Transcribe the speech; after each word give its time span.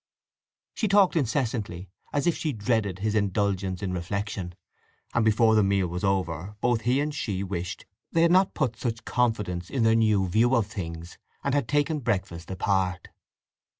She 0.73 0.87
talked 0.87 1.15
incessantly, 1.15 1.91
as 2.11 2.25
if 2.25 2.35
she 2.35 2.53
dreaded 2.53 2.97
his 2.97 3.13
indulgence 3.13 3.83
in 3.83 3.93
reflection, 3.93 4.55
and 5.13 5.23
before 5.23 5.53
the 5.53 5.61
meal 5.61 5.85
was 5.89 6.03
over 6.03 6.55
both 6.59 6.81
he 6.81 6.99
and 6.99 7.13
she 7.13 7.43
wished 7.43 7.85
they 8.11 8.23
had 8.23 8.31
not 8.31 8.55
put 8.55 8.75
such 8.77 9.05
confidence 9.05 9.69
in 9.69 9.83
their 9.83 9.93
new 9.93 10.27
view 10.27 10.55
of 10.55 10.65
things, 10.65 11.19
and 11.43 11.53
had 11.53 11.67
taken 11.67 11.99
breakfast 11.99 12.49
apart. 12.49 13.09